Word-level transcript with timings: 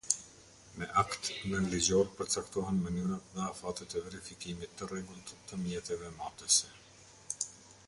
Me 0.77 0.85
akt 1.01 1.27
nënligjor 1.51 2.09
përcaktohen 2.21 2.79
mënyrat 2.87 3.29
dhe 3.35 3.45
afatet 3.49 3.95
e 3.99 4.03
verifikimit 4.07 4.75
të 4.81 4.89
rregullt 4.95 5.37
të 5.51 5.63
mjeteve 5.67 6.11
matëse. 6.19 6.75